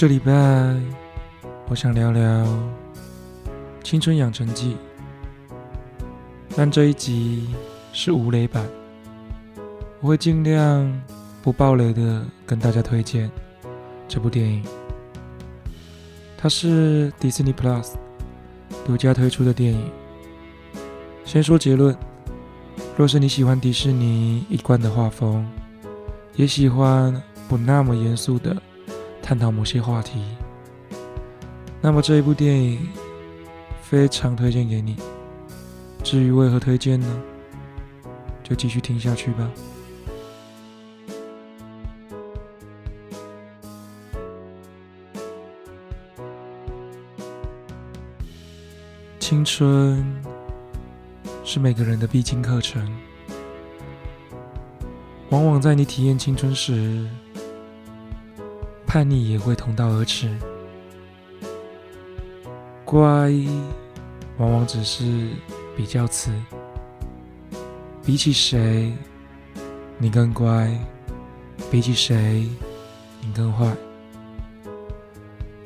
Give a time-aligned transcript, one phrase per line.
[0.00, 0.32] 这礼拜
[1.68, 2.22] 我想聊聊
[3.84, 4.74] 《青春养成记》，
[6.56, 7.50] 但这一集
[7.92, 8.66] 是无雷版，
[10.00, 10.90] 我会尽量
[11.42, 13.30] 不爆雷的跟大家推荐
[14.08, 14.64] 这部电影。
[16.38, 17.92] 它是 Disney Plus
[18.86, 19.90] 独家推出的电影。
[21.26, 21.94] 先说结论：
[22.96, 25.46] 若是你喜欢迪士尼一贯的画风，
[26.36, 28.56] 也喜欢不那么严肃的
[29.30, 30.24] 探讨某些话题，
[31.80, 32.88] 那么这一部电影
[33.80, 34.96] 非常推荐给你。
[36.02, 37.22] 至于为何推荐呢？
[38.42, 39.48] 就继续听下去吧。
[49.20, 50.04] 青春
[51.44, 52.84] 是每个人的必经课程，
[55.28, 57.08] 往往在你体验青春时，
[58.92, 60.28] 叛逆也会同道而驰。
[62.84, 63.30] 乖，
[64.36, 65.28] 往往只是
[65.76, 66.32] 比较词，
[68.04, 68.92] 比起谁，
[69.96, 70.68] 你更乖；
[71.70, 72.48] 比起谁，
[73.20, 73.72] 你更坏。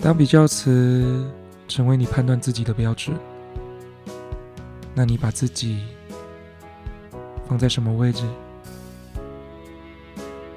[0.00, 1.26] 当比较词
[1.66, 3.16] 成为你判断自己的标准。
[4.94, 5.82] 那你把自己
[7.48, 8.22] 放在什么位置？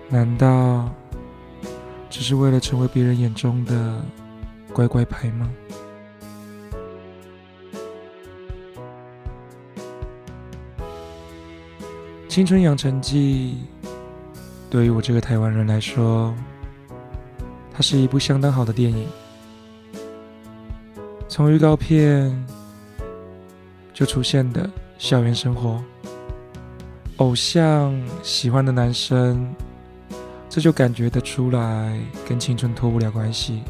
[0.10, 0.90] 难道
[2.10, 4.02] 只是为了成为别人眼中的
[4.74, 5.50] 乖乖牌吗？
[12.30, 13.58] 《青春养成记》
[14.70, 16.36] 对于我这个台湾人来说，
[17.74, 19.08] 它是一部相当好的电影。
[21.28, 22.46] 从预告片。
[23.94, 25.84] 就出现的校园生活，
[27.16, 29.52] 偶像喜欢的男生，
[30.58, 33.62] 这就感觉得出来跟青春脱不了关系。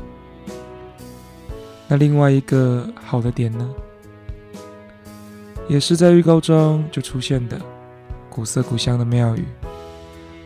[1.85, 3.69] 那另外一个好的点呢，
[5.67, 7.59] 也是在预告中就出现的
[8.29, 9.43] 古色古香的庙宇。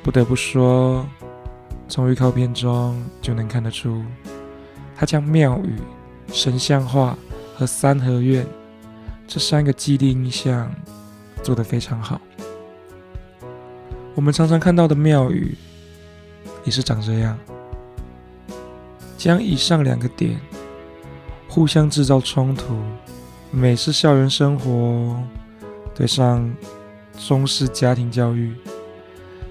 [0.02, 1.06] 不得不说，
[1.88, 4.03] 从预告片中就能看得出，
[4.96, 5.75] 他将庙宇、
[6.34, 7.16] 神像画
[7.56, 8.44] 和三合院。
[9.28, 10.73] 这三个既定印象
[11.44, 12.19] 做得非常好。
[14.16, 15.56] 我们常常看到的庙宇
[16.64, 17.38] 也是长这样，
[19.18, 20.40] 将以上两个点
[21.48, 22.76] 互相制造冲突，
[23.52, 25.22] 美式校园生活
[25.94, 26.54] 对上
[27.18, 28.54] 中式家庭教育，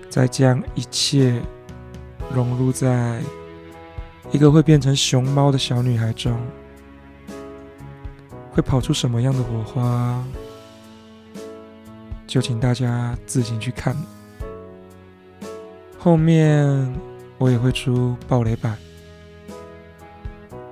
[0.09, 1.41] 再将一切
[2.33, 3.21] 融入在
[4.31, 6.37] 一个会变成熊猫的小女孩中。
[8.53, 10.25] 会跑出什么样的火花，
[12.27, 13.97] 就请大家自行去看。
[16.03, 16.91] 后面
[17.37, 18.75] 我也会出暴雷版，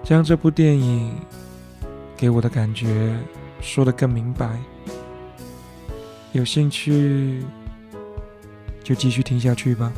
[0.03, 1.15] 将这部电影
[2.16, 3.15] 给我的感觉
[3.61, 4.59] 说得更明白。
[6.33, 7.44] 有兴趣
[8.83, 9.93] 就继续听下去吧。